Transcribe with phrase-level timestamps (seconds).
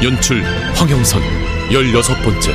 [0.00, 0.44] 연출
[0.76, 1.20] 황영선
[1.72, 2.52] 열여섯 번째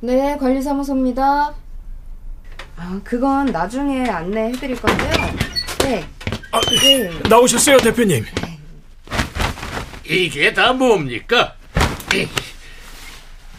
[0.00, 1.54] 네, 관리사무소입니다.
[2.76, 5.12] 아, 그건 나중에 안내해드릴 건데요.
[5.84, 6.04] 네.
[6.52, 7.10] 아, 네.
[7.28, 8.24] 나오셨어요, 대표님.
[10.04, 11.56] 이게 다 뭡니까?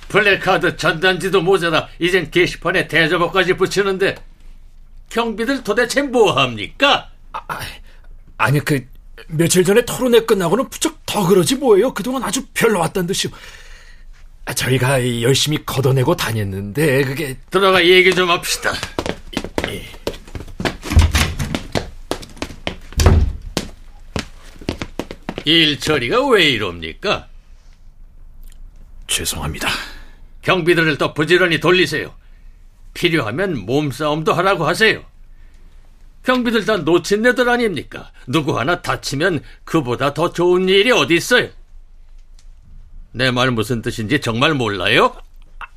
[0.10, 4.14] 플래카드 전단지도 모자라 이젠 게시판에 대저보까지 붙이는데
[5.10, 7.10] 경비들 도대체 뭐합니까?
[7.32, 7.60] 아,
[8.38, 8.86] 아니 그
[9.28, 11.96] 며칠 전에 토론회 끝나고는 부쩍 더 그러지 뭐예요.
[11.96, 13.32] 그동안 아주 별로 왔단 듯이요.
[14.46, 18.72] 아, 저희가 열심히 걷어내고 다녔는데 그게 들어가 얘기 좀 합시다.
[25.46, 27.28] 일 처리가 왜 이럽니까?
[29.08, 29.68] 죄송합니다.
[30.42, 32.14] 경비들을 더 부지런히 돌리세요.
[32.94, 35.04] 필요하면 몸싸움도 하라고 하세요.
[36.24, 38.12] 경비들 다 놓친 애들 아닙니까?
[38.28, 41.50] 누구 하나 다치면 그보다 더 좋은 일이 어디 있어요?
[43.12, 45.16] 내 말 무슨 뜻인지 정말 몰라요?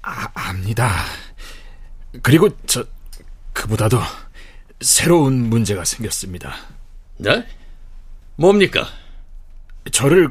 [0.02, 1.04] 아, 압니다.
[2.22, 2.84] 그리고 저
[3.52, 4.00] 그보다도
[4.80, 6.54] 새로운 문제가 생겼습니다.
[7.18, 7.44] 네?
[8.36, 8.86] 뭡니까?
[9.92, 10.30] 저를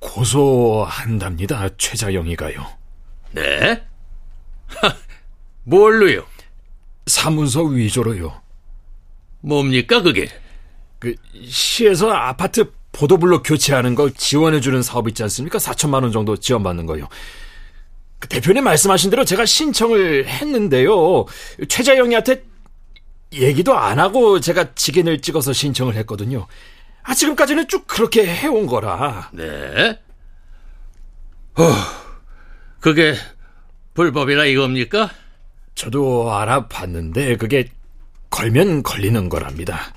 [0.00, 1.68] 고소한답니다.
[1.76, 2.66] 최자영이가요.
[3.32, 3.82] 네?
[4.66, 4.94] 하,
[5.64, 6.24] 뭘로요?
[7.06, 8.40] 사문서 위조로요.
[9.40, 10.28] 뭡니까 그게?
[10.98, 11.14] 그
[11.48, 15.58] 시에서 아파트 보도블록 교체하는 거 지원해주는 사업 있지 않습니까?
[15.58, 17.08] 4천만 원 정도 지원받는 거요.
[18.18, 21.24] 그 대표님 말씀하신 대로 제가 신청을 했는데요.
[21.68, 22.44] 최자영이한테
[23.32, 26.46] 얘기도 안 하고 제가 직인을 찍어서 신청을 했거든요.
[27.02, 29.30] 아, 지금까지는 쭉 그렇게 해온 거라.
[29.32, 29.98] 네?
[31.54, 31.72] 어,
[32.80, 33.14] 그게
[33.94, 35.10] 불법이라 이겁니까?
[35.74, 37.70] 저도 알아봤는데 그게
[38.30, 39.92] 걸면 걸리는 거랍니다.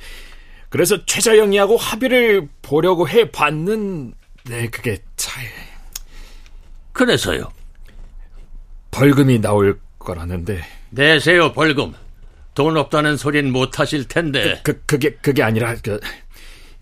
[0.69, 5.43] 그래서 최자영이하고 합의를 보려고 해봤는데 그게 잘...
[6.93, 7.51] 그래서요?
[8.91, 11.93] 벌금이 나올 거라는데 내세요 벌금.
[12.53, 14.61] 돈 없다는 소린 못 하실 텐데.
[14.63, 15.99] 그, 그 그게 그게 아니라 그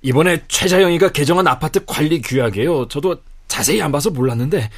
[0.01, 2.87] 이번에 최자영이가 개정한 아파트 관리 규약이에요.
[2.87, 4.69] 저도 자세히 안 봐서 몰랐는데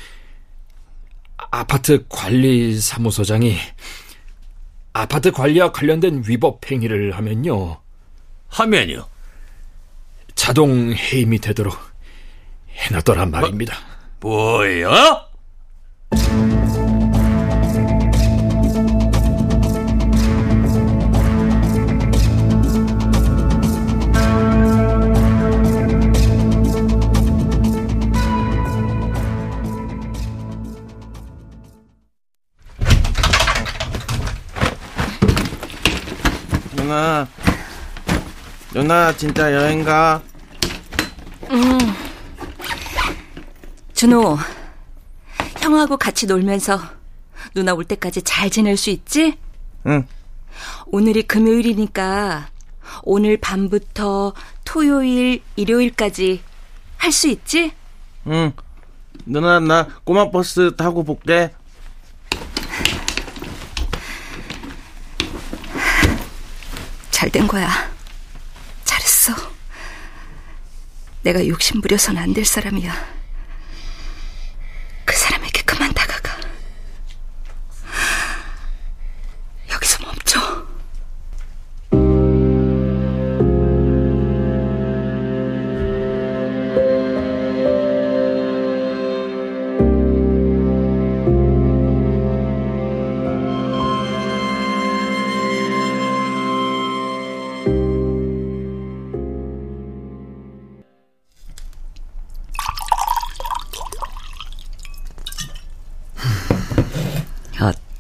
[1.52, 3.56] 아파트 관리 사무소장이
[4.94, 7.80] 아파트 관리와 관련된 위법 행위를 하면요.
[8.50, 9.08] 하면요?
[10.36, 11.78] 자동 해임이 되도록
[12.70, 13.78] 해놨더란 말입니다.
[14.20, 15.28] 뭐, 뭐요?
[36.94, 37.28] 누나,
[38.72, 40.22] 누나 진짜 여행 가?
[41.50, 41.78] 음.
[43.94, 44.38] 준호,
[45.60, 46.80] 형하고 같이 놀면서
[47.56, 49.40] 누나 올 때까지 잘 지낼 수 있지?
[49.88, 50.06] 응.
[50.86, 52.50] 오늘이 금요일이니까
[53.02, 54.34] 오늘 밤부터
[54.64, 56.42] 토요일, 일요일까지
[56.98, 57.72] 할 수 있지?
[58.28, 58.54] 응.
[59.26, 61.52] 누나 나 꼬마 버스 타고 볼게.
[67.24, 67.70] 잘 된 거야.
[68.84, 69.34] 잘했어.
[71.22, 73.23] 내가 욕심 부려선 안 될 사람이야.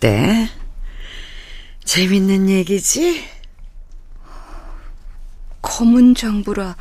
[0.04, 0.50] 어때?
[1.86, 3.24] 재밌는 얘기지?
[5.62, 6.76] 검은 장부라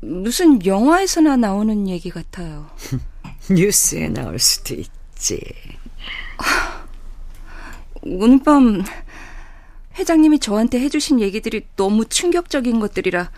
[0.00, 2.70] 무슨 영화에서나 나오는 얘기 같아요.
[3.50, 5.40] 뉴스에 나올 수도 있지.
[8.02, 8.84] 오늘 밤
[9.98, 13.30] 회장님이 저한테 해주신 얘기들이 너무 충격적인 것들이라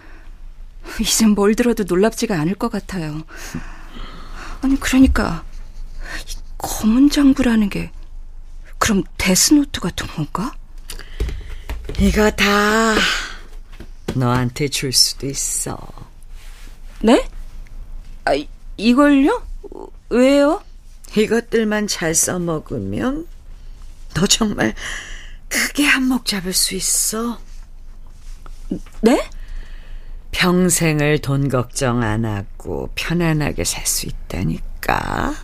[1.01, 3.23] 이젠 뭘 들어도 놀랍지가 않을 것 같아요.
[4.61, 5.45] 아니 그러니까
[6.29, 7.91] 이 검은 장부라는 게
[8.89, 10.57] 그럼 데스노트 같은 건가?
[11.99, 12.95] 이거 다
[14.15, 15.77] 너한테 줄 수도 있어.
[17.03, 17.29] 네?
[18.25, 18.31] 아
[18.79, 19.47] 이걸요?
[20.09, 20.63] 왜요?
[21.15, 23.27] 이것들만 잘 써먹으면
[24.15, 24.75] 너 정말
[25.51, 27.39] 크게 한몫 잡을 수 있어.
[29.03, 29.29] 네?
[30.31, 35.35] 평생을 돈 걱정 안 하고 편안하게 살 수 있다니까.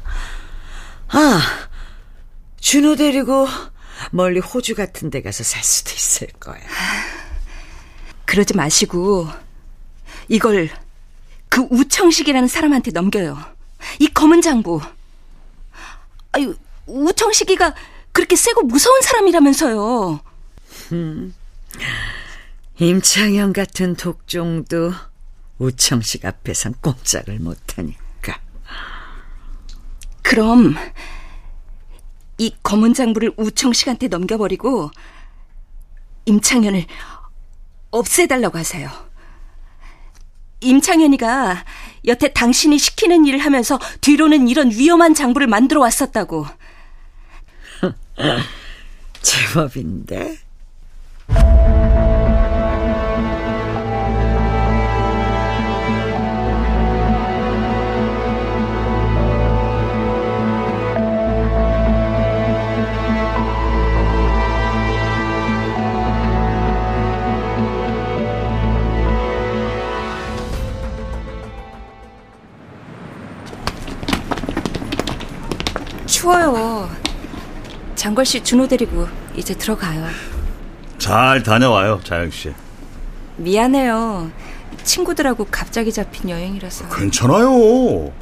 [1.08, 1.68] 아,
[2.64, 3.46] 준호 데리고
[4.10, 6.58] 멀리 호주 같은 데 가서 살 수도 있을 거야.
[8.24, 9.28] 그러지 마시고
[10.28, 10.70] 이걸
[11.50, 13.38] 그 우청식이라는 사람한테 넘겨요.
[13.98, 14.80] 이 검은 장부.
[16.32, 16.56] 아유,
[16.86, 17.74] 우청식이가
[18.12, 20.20] 그렇게 세고 무서운 사람이라면서요.
[20.92, 21.34] 음,
[22.78, 24.94] 임창영 같은 독종도
[25.58, 28.40] 우청식 앞에선 꼼짝을 못하니까.
[30.22, 30.74] 그럼
[32.38, 34.90] 이 검은 장부를 우청식한테 넘겨버리고
[36.26, 36.86] 임창현을
[37.90, 38.90] 없애달라고 하세요.
[40.60, 41.64] 임창현이가
[42.06, 46.46] 여태 당신이 시키는 일을 하면서 뒤로는 이런 위험한 장부를 만들어 왔었다고.
[49.22, 50.38] 제법인데?
[78.14, 80.06] 장걸 씨 준호 데리고 이제 들어가요.
[80.98, 82.52] 잘 다녀와요, 자영 씨.
[83.38, 84.30] 미안해요.
[84.84, 86.88] 친구들하고 갑자기 잡힌 여행이라서.
[86.90, 88.12] 괜찮아요.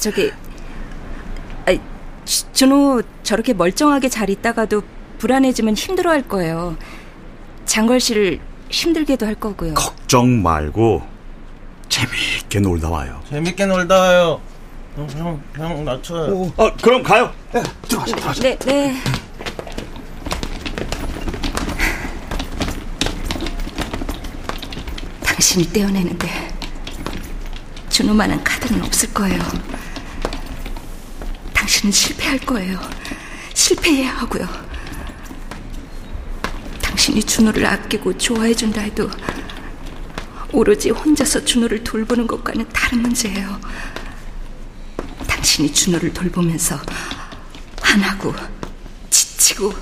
[0.00, 0.32] 저기,
[1.66, 1.76] 아,
[2.52, 4.82] 준호 저렇게 멀쩡하게 잘 있다가도
[5.18, 6.76] 불안해지면 힘들어할 거예요.
[7.64, 9.74] 장걸 씨를 힘들게도 할 거고요.
[9.74, 11.06] 걱정 말고
[11.88, 13.22] 재미있게 놀다 와요.
[13.30, 14.40] 재밌게 놀다 와요.
[14.96, 16.52] 형, 형, 형 낮춰요.
[16.56, 17.30] 아, 그럼 가요.
[17.86, 18.40] 들어가자, 들어가자.
[18.40, 18.96] 네, 네.
[25.22, 26.54] 당신이 떼어내는데
[27.90, 29.38] 준호만한 카드는 없을 거예요.
[31.52, 32.80] 당신은 실패할 거예요.
[33.52, 34.46] 실패해야 하고요.
[36.82, 39.10] 당신이 준호를 아끼고 좋아해준다 해도
[40.52, 43.60] 오로지 혼자서 준호를 돌보는 것과는 다른 문제예요.
[45.46, 46.76] 당신이 준호를 돌보면서
[47.80, 48.34] 화나고
[49.08, 49.72] 지치고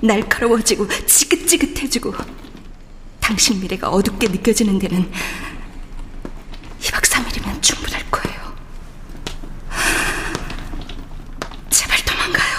[0.00, 2.14] 날카로워지고 지긋지긋해지고
[3.20, 5.12] 당신 미래가 어둡게 느껴지는 데는
[6.80, 8.56] 2박 3일이면 충분할 거예요.
[11.68, 12.58] 제발 도망가요.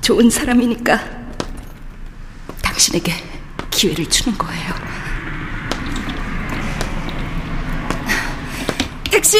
[0.00, 0.98] 좋은 사람이니까
[2.60, 3.12] 당신에게
[3.70, 4.74] 기회를 주는 거예요.
[9.08, 9.38] 택시!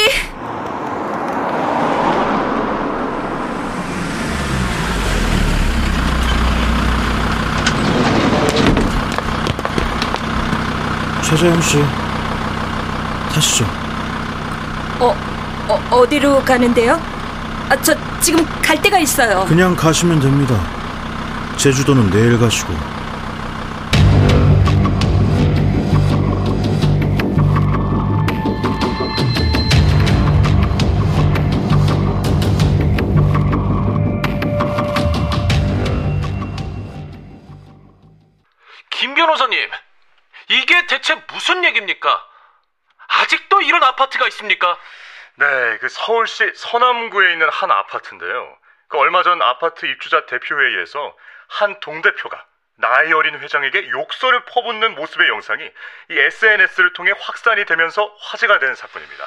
[11.33, 11.79] 최재형 씨,
[13.33, 13.65] 타시죠.
[15.01, 15.17] 어,
[15.67, 17.01] 어, 어디로 가는데요?
[17.71, 19.47] 아, 저 지금 갈 데가 있어요.
[19.49, 20.55] 그냥 가시면 됩니다.
[21.57, 22.75] 제주도는 내일 가시고.
[38.91, 39.59] 김 변호사님,
[40.49, 42.29] 이게 대체 무슨 얘기입니까?
[43.09, 44.79] 아직도 이런 아파트가 있습니까?
[45.37, 48.59] 네, 그 서울시 서남구에 있는 한 아파트인데요.
[48.89, 51.17] 그 얼마 전 아파트 입주자 대표회의에서
[51.49, 52.45] 한 동대표가
[52.77, 55.71] 나이 어린 회장에게 욕설을 퍼붓는 모습의 영상이
[56.11, 59.25] 이 SNS를 통해 확산이 되면서 화제가 된 사건입니다.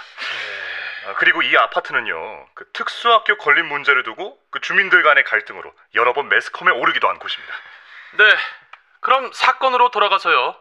[1.08, 6.30] 아, 그리고 이 아파트는요, 그 특수학교 건립 문제를 두고 그 주민들 간의 갈등으로 여러 번
[6.30, 7.54] 매스컴에 오르기도 한 곳입니다.
[8.14, 8.38] 네,
[9.02, 10.56] 그럼 사건으로 돌아가서요.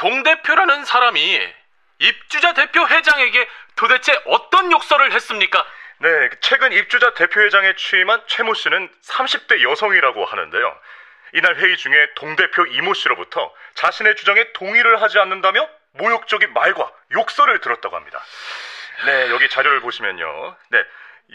[0.00, 1.54] 동대표라는 사람이
[1.98, 5.66] 입주자 대표 회장에게 도대체 어떤 욕설을 했습니까?
[5.98, 10.80] 네, 그 최근 입주자 대표회장에 취임한 최모 씨는 30대 여성이라고 하는데요.
[11.34, 17.94] 이날 회의 중에 동대표 이모 씨로부터 자신의 주장에 동의를 하지 않는다며 모욕적인 말과 욕설을 들었다고
[17.94, 18.22] 합니다.
[19.04, 20.56] 네, 여기 자료를 보시면요.
[20.70, 20.82] 네,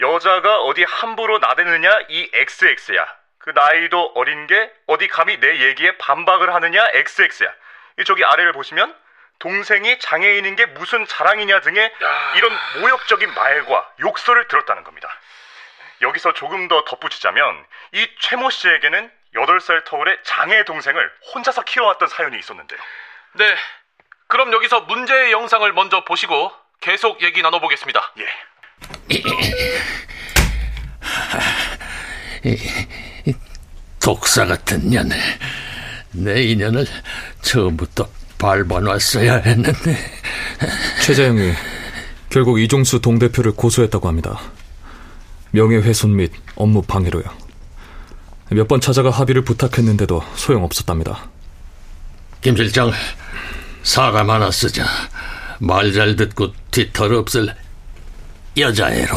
[0.00, 3.06] 여자가 어디 함부로 나대느냐 이 XX야.
[3.38, 7.54] 그 나이도 어린 게 어디 감히 내 얘기에 반박을 하느냐 XX야.
[7.98, 8.94] 이 저기 아래를 보시면
[9.38, 11.92] 동생이 장애인인 게 무슨 자랑이냐 등의
[12.36, 15.08] 이런 모욕적인 말과 욕설을 들었다는 겁니다.
[16.02, 22.78] 여기서 조금 더 덧붙이자면 이 최모 씨에게는 8살 터울의 장애 동생을 혼자서 키워왔던 사연이 있었는데요.
[23.34, 23.56] 네.
[24.28, 28.12] 그럼 여기서 문제의 영상을 먼저 보시고 계속 얘기 나눠보겠습니다.
[28.18, 28.26] 예.
[34.02, 35.16] 독사 같은 년을
[36.12, 36.86] 내 인연을
[37.46, 39.96] 처음부터 밟아놨어야 했는데
[41.02, 41.52] 최재형이
[42.28, 44.38] 결국 이종수 동대표를 고소했다고 합니다.
[45.52, 47.24] 명예훼손 및 업무 방해로요.
[48.50, 51.28] 몇 번 찾아가 합의를 부탁했는데도 소용없었답니다.
[52.40, 52.92] 김 실장
[53.82, 54.84] 사람 하나 쓰자
[55.60, 57.54] 말 잘 듣고 뒤털 없을
[58.56, 59.14] 여자애로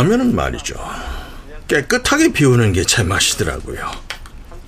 [0.00, 0.74] 컵라면은 말이죠.
[1.68, 3.90] 깨끗하게 비우는 게 제 맛이더라고요.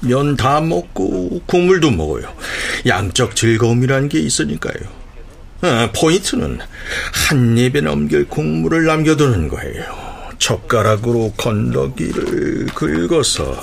[0.00, 2.34] 면 다 먹고 국물도 먹어요.
[2.86, 4.74] 양적 즐거움이라는 게 있으니까요.
[5.62, 6.58] 아, 포인트는
[7.28, 9.84] 한 입에 넘길 국물을 남겨두는 거예요.
[10.38, 13.58] 젓가락으로 건더기를 긁어서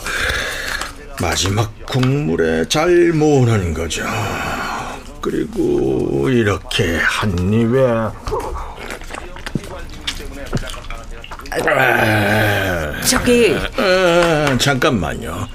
[1.22, 4.06] 마지막 국물에 잘 모으는 거죠.
[5.22, 7.78] 그리고 이렇게 한 입에
[11.52, 15.48] 아, 저기 아, 잠깐만요.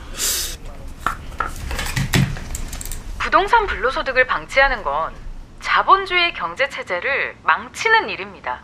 [3.19, 5.15] 부동산 불로소득을 방치하는 건
[5.61, 8.61] 자본주의 경제 체제를 망치는 일입니다.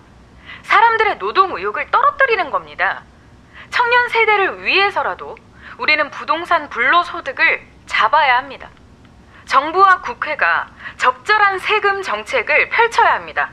[0.62, 3.02] 사람들의 노동 의욕을 떨어뜨리는 겁니다.
[3.70, 5.36] 청년 세대를 위해서라도
[5.78, 8.68] 우리는 부동산 불로소득을 잡아야 합니다.
[9.46, 10.68] 정부와 국회가
[10.98, 13.50] 적절한 세금 정책을 펼쳐야 합니다.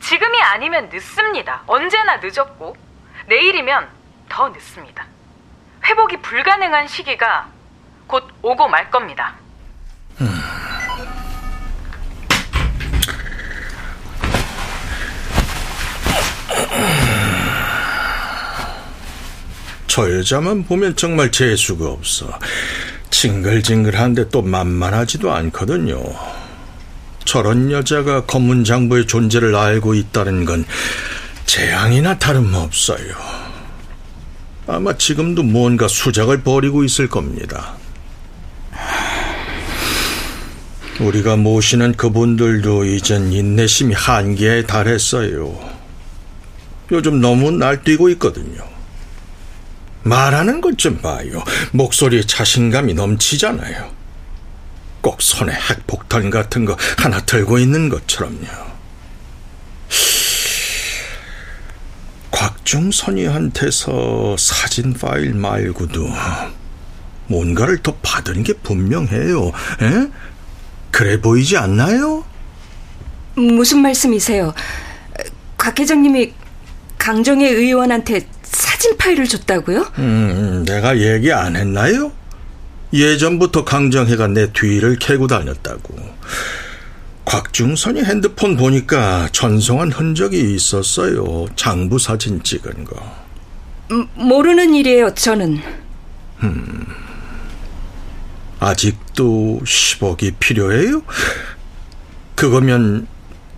[0.00, 1.62] 지금이 아니면 늦습니다.
[1.66, 2.76] 언제나 늦었고
[3.26, 3.88] 내일이면
[4.28, 5.06] 더 늦습니다.
[5.84, 7.48] 회복이 불가능한 시기가
[8.06, 9.34] 곧 오고 말 겁니다.
[19.86, 22.38] 저 여자만 보면 정말 재수가 없어.
[23.10, 25.96] 징글징글한데 또 만만하지도 않거든요.
[27.26, 30.64] 저런 여자가 검문 장부의 존재를 알고 있다는 건
[31.44, 33.14] 재앙이나 다름없어요.
[34.66, 37.74] 아마 지금도 뭔가 수작을 벌이고 있을 겁니다.
[40.98, 45.58] 우리가 모시는 그분들도 이젠 인내심이 한계에 달했어요.
[46.90, 48.64] 요즘 너무 날뛰고 있거든요.
[50.04, 51.42] 말하는 것 좀 봐요.
[51.72, 53.95] 목소리에 자신감이 넘치잖아요.
[55.06, 58.48] 꼭 손에 핵폭탄 같은 거 하나 들고 있는 것처럼요.
[62.32, 66.08] 곽중선이한테서 사진 파일 말고도
[67.28, 69.46] 뭔가를 더 받은 게 분명해요.
[69.46, 70.10] 에?
[70.90, 72.24] 그래 보이지 않나요?
[73.36, 74.54] 무슨 말씀이세요?
[75.56, 76.32] 곽 회장님이
[76.98, 79.92] 강정혜 의원한테 사진 파일을 줬다고요?
[79.98, 82.10] 음, 내가 얘기 안 했나요?
[83.00, 85.94] 예전부터 강정혜가 내 뒤를 캐고 다녔다고.
[87.24, 91.46] 곽중선이 핸드폰 보니까 전송한 흔적이 있었어요.
[91.56, 92.96] 장부 사진 찍은 거.
[93.90, 95.60] 음, 모르는 일이에요, 저는.
[96.42, 96.86] 음,
[98.60, 101.02] 아직도 10억이 필요해요?
[102.34, 103.06] 그거면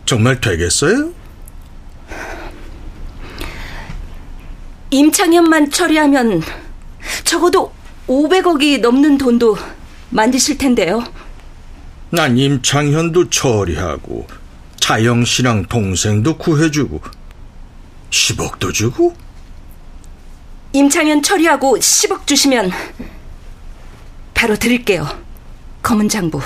[0.07, 1.12] 정말 되겠어요?
[4.90, 6.42] 임창현만 처리하면
[7.25, 7.73] 적어도
[8.09, 9.57] 500억이 넘는 돈도
[10.11, 11.05] 만드실 텐데요.
[12.11, 14.27] 난 임창현도 처리하고
[14.77, 17.00] 자영 씨랑 동생도 구해주고
[18.11, 19.15] 10억도 주고
[20.73, 22.73] 임창현 처리하고 10억 주시면
[24.33, 25.07] 바로 드릴게요.
[25.83, 26.41] 검은 장부.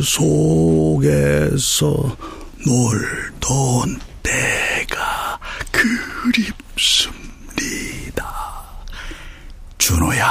[0.00, 1.92] 그 속에서
[2.66, 5.38] 놀던 때가
[6.72, 7.10] 그립습니다.
[9.76, 10.24] 준호야.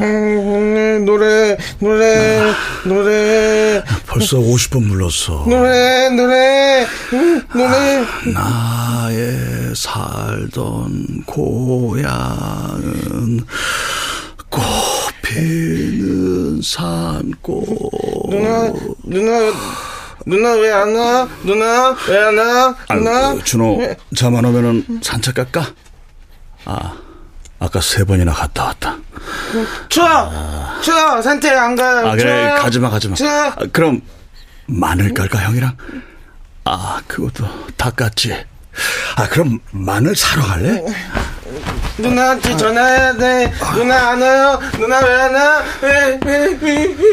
[0.00, 2.52] 음, 노래, 노래,
[2.84, 3.80] 노래.
[4.08, 5.44] 벌써 50분 물렀어.
[5.46, 8.04] 노래, 노래, 음, 노래.
[8.34, 12.82] 아, 나의 살던 고향은
[14.50, 16.01] 꽃피는
[16.62, 17.64] 산꽃.
[18.30, 18.72] 누나,
[19.04, 19.52] 누나,
[20.26, 21.28] 누나 왜 안 와?
[21.44, 22.74] 누나 왜 안 와?
[22.90, 23.28] 누나.
[23.30, 25.66] 아, 준호, 잠안 오면은 산책 갈까?
[26.64, 26.94] 아,
[27.58, 28.96] 아까 세 번이나 갔다 왔다.
[29.88, 30.30] 추워,
[30.82, 32.06] 추워, 산책 안 가요.
[32.08, 32.62] 아, 그래, 추워.
[32.62, 33.14] 가지마, 가지마.
[33.16, 33.30] 추워.
[33.30, 34.00] 아, 그럼,
[34.66, 35.76] 마늘 깔까, 형이랑?
[36.64, 37.44] 아, 그것도
[37.76, 38.44] 다 깠지.
[39.16, 40.82] 아, 그럼 마늘 사러 갈래?
[41.98, 43.52] 누나한테 전화해야 돼.
[43.74, 44.58] 누나 안 와요?
[44.78, 45.62] 누나 왜 안 와?
[45.82, 47.11] 왜, 왜, 왜, 왜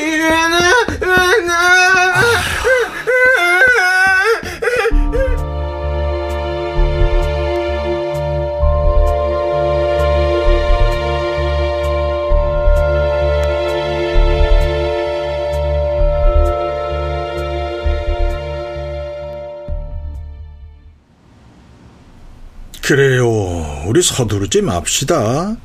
[22.89, 23.84] 그래요.
[23.86, 25.55] 우리 서두르지 맙시다.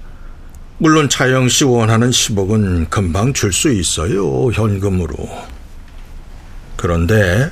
[0.77, 4.53] 물론 차영 씨 원하는 10억은 금방 줄 수 있어요.
[4.53, 5.17] 현금으로.
[6.77, 7.51] 그런데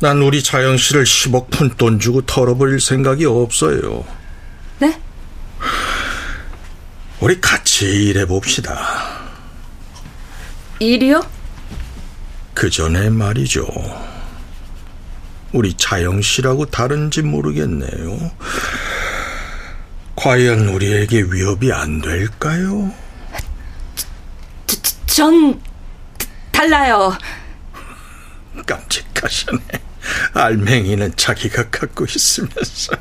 [0.00, 4.04] 난 우리 차영 씨를 10억 푼 돈 주고 털어버릴 생각이 없어요.
[4.80, 5.00] 네?
[7.20, 9.20] 우리 같이 일해 봅시다.
[10.80, 11.24] 일이요?
[12.54, 13.68] 그 전에 말이죠.
[15.52, 18.30] 우리 차영 씨라고 다른지 모르겠네요.
[20.16, 22.92] 과연 우리에게 위협이 안 될까요?
[25.06, 25.60] 전
[26.52, 27.16] 달라요.
[28.66, 29.60] 깜찍하시네.
[30.34, 32.92] 알맹이는 자기가 갖고 있으면서.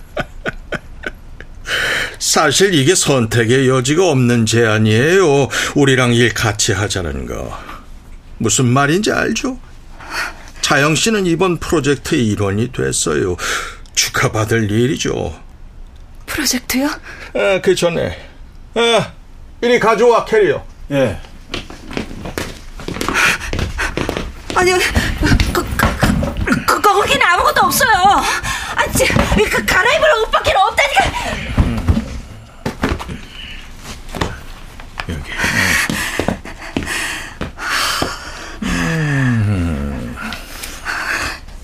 [2.17, 5.49] 사실 이게 선택의 여지가 없는 제안이에요.
[5.75, 7.57] 우리랑 일 같이 하자는 거.
[8.38, 9.59] 무슨 말인지 알죠?
[10.69, 13.36] 차영 씨는 이번 프로젝트의 일원이 됐어요.
[13.95, 15.36] 축하받을 일이죠.
[16.27, 16.86] 프로젝트요?
[17.34, 18.15] 아, 그 전에.
[18.75, 19.12] 아,
[19.62, 20.63] 이리 가져와, 캐리어.
[20.91, 21.19] 예.
[24.53, 24.79] 아니, 그,
[25.53, 27.91] 그, 그, 그, 거기는 아무것도 없어요.
[28.75, 29.08] 아, 지,
[29.49, 31.58] 그 갈아입을 옷밖에 없다니까.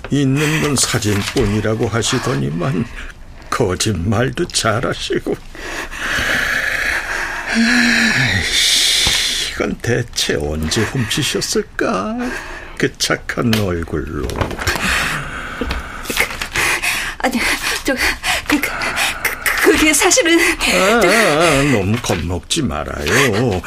[0.09, 2.85] 있는 건 사진뿐이라고 하시더니만
[3.49, 5.35] 거짓말도 잘하시고.
[9.51, 12.17] 이건 대체 언제 훔치셨을까?
[12.77, 14.27] 그 착한 얼굴로.
[17.19, 17.39] 아니,
[17.85, 18.01] 저, 그,
[18.47, 20.37] 그, 그, 그게 사실은.
[20.39, 23.61] 아, 저, 아, 너무 겁먹지 말아요.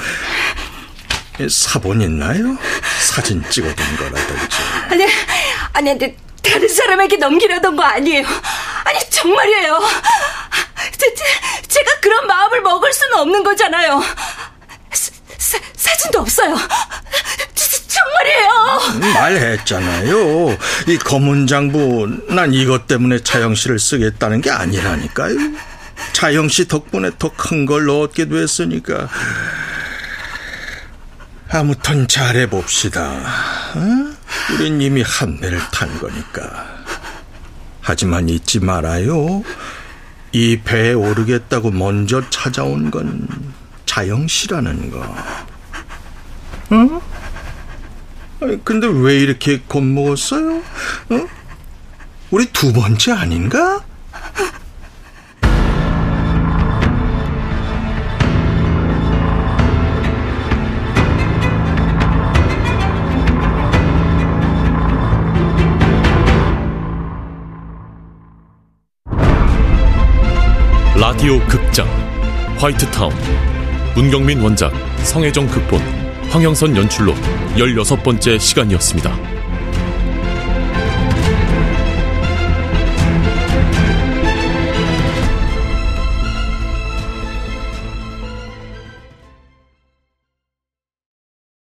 [1.48, 2.58] 사본 있나요?
[3.00, 4.56] 사진 찍어둔 거라든지.
[4.90, 5.06] 아니,
[5.72, 6.16] 아니, 아니,
[6.50, 8.24] 다른 사람에게 넘기려던 거 아니에요.
[8.84, 9.80] 아니, 정말이에요.
[10.96, 11.24] 제, 제,
[11.68, 14.02] 제가 그런 마음을 먹을 수는 없는 거잖아요.
[14.92, 16.56] 사, 사, 사진도 없어요.
[17.88, 19.12] 정말이에요.
[19.14, 20.58] 말했잖아요.
[20.88, 25.34] 이 검은 장부, 난 이것 때문에 차영 씨를 쓰겠다는 게 아니라니까요.
[26.12, 29.08] 차영 씨 덕분에 더 큰 걸 얻게 됐으니까.
[31.50, 33.00] 아무튼 잘해봅시다.
[33.74, 34.17] 어?
[34.54, 36.66] 우린 이미 한 배를 탄 거니까.
[37.80, 39.42] 하지만 잊지 말아요.
[40.32, 43.26] 이 배에 오르겠다고 먼저 찾아온 건
[43.86, 45.16] 차영 씨라는 거.
[46.72, 47.00] 응?
[48.40, 50.56] 아니, 근데 왜 이렇게 겁먹었어요?
[50.58, 51.26] 어?
[52.30, 53.84] 우리 두 번째 아닌가?
[71.28, 71.86] 라디오 극장
[72.56, 73.12] 화이트타운
[73.94, 74.72] 문경민 원작
[75.04, 75.78] 성혜정 극본
[76.30, 77.12] 황영선 연출로
[77.54, 79.27] 16번째 시간이었습니다.